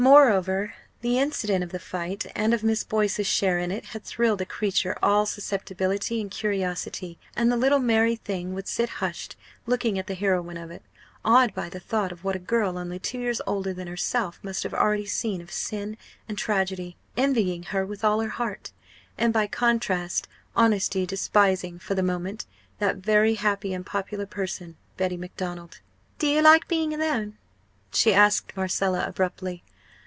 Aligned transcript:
Moreover, 0.01 0.73
the 1.01 1.19
incident 1.19 1.63
of 1.63 1.69
the 1.71 1.77
fight 1.77 2.25
and 2.35 2.55
of 2.55 2.63
Miss 2.63 2.83
Boyce's 2.83 3.27
share 3.27 3.59
in 3.59 3.69
it 3.69 3.85
had 3.85 4.03
thrilled 4.03 4.41
a 4.41 4.47
creature 4.47 4.97
all 5.03 5.27
susceptibility 5.27 6.19
and 6.19 6.31
curiosity; 6.31 7.19
and 7.35 7.51
the 7.51 7.55
little 7.55 7.77
merry 7.77 8.15
thing 8.15 8.55
would 8.55 8.67
sit 8.67 8.89
hushed, 8.97 9.35
looking 9.67 9.99
at 9.99 10.07
the 10.07 10.15
heroine 10.15 10.57
of 10.57 10.71
it, 10.71 10.81
awed 11.23 11.53
by 11.53 11.69
the 11.69 11.79
thought 11.79 12.11
of 12.11 12.23
what 12.23 12.35
a 12.35 12.39
girl 12.39 12.79
only 12.79 12.97
two 12.97 13.19
years 13.19 13.41
older 13.45 13.75
than 13.75 13.85
herself 13.87 14.39
must 14.41 14.63
have 14.63 14.73
already 14.73 15.05
seen 15.05 15.39
of 15.39 15.51
sin 15.51 15.97
and 16.27 16.35
tragedy, 16.39 16.97
envying 17.15 17.61
her 17.61 17.85
with 17.85 18.03
all 18.03 18.21
her 18.21 18.29
heart, 18.29 18.71
and 19.19 19.31
by 19.31 19.45
contrast 19.45 20.27
honesty 20.55 21.05
despising 21.05 21.77
for 21.77 21.93
the 21.93 22.01
moment 22.01 22.47
that 22.79 22.95
very 22.97 23.35
happy 23.35 23.71
and 23.71 23.85
popular 23.85 24.25
person, 24.25 24.77
Betty 24.97 25.15
Macdonald! 25.15 25.79
"Do 26.17 26.25
you 26.25 26.41
like 26.41 26.67
being 26.67 26.91
alone?" 26.91 27.37
she 27.93 28.15
asked 28.15 28.57
Marcella, 28.57 29.05
abruptly. 29.05 29.61